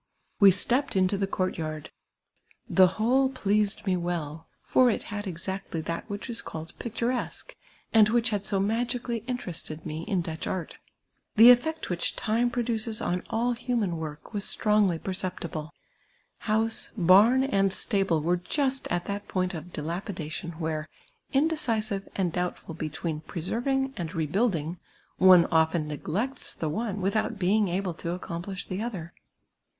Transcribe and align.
\Ve 0.41 0.49
stepped 0.49 0.95
into 0.95 1.15
the 1.15 1.27
court 1.27 1.59
yard; 1.59 1.91
the 2.67 2.87
whole 2.97 3.29
pleased 3.29 3.85
me 3.85 3.95
well: 3.95 4.47
for 4.63 4.89
it 4.89 5.03
had 5.13 5.27
exactly 5.27 5.79
that 5.79 6.09
which 6.09 6.27
is 6.27 6.41
called 6.41 6.73
])ietures(iue, 6.79 7.51
and 7.93 8.07
wliieh 8.09 8.29
had 8.29 8.47
so 8.47 8.59
magically 8.59 9.19
interested 9.27 9.85
mc 9.85 10.01
in 10.09 10.21
Dutch 10.23 10.47
art. 10.47 10.79
The 11.35 11.51
effect 11.51 11.91
which 11.91 12.15
time 12.15 12.49
produces 12.49 12.99
on 12.99 13.21
all 13.29 13.51
human 13.51 13.97
work 13.97 14.33
was 14.33 14.43
strongly 14.43 14.97
j)erce])tible. 14.97 15.69
House, 16.39 16.89
barn, 16.97 17.43
and 17.43 17.71
stable 17.71 18.23
were 18.23 18.37
just 18.37 18.87
at 18.87 19.05
that 19.05 19.27
point 19.27 19.53
of 19.53 19.65
dila])idation 19.65 20.57
where, 20.57 20.89
indecisive 21.31 22.09
and 22.15 22.33
doubt 22.33 22.67
lid 22.67 22.79
between 22.79 23.19
preserving 23.21 23.93
and 23.97 24.15
rebuilding, 24.15 24.79
one 25.17 25.45
often 25.51 25.87
neglects 25.87 26.53
the 26.53 26.69
one 26.69 27.01
without 27.01 27.37
being 27.37 27.67
able 27.67 27.93
to 27.93 28.13
accomplish 28.13 28.65
the 28.65 28.81
other. 28.81 29.13